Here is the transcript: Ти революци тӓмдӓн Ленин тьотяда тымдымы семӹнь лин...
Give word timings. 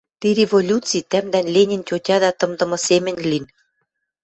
Ти 0.19 0.29
революци 0.39 0.97
тӓмдӓн 1.11 1.47
Ленин 1.55 1.81
тьотяда 1.87 2.31
тымдымы 2.39 2.77
семӹнь 2.85 3.21
лин... 3.29 3.45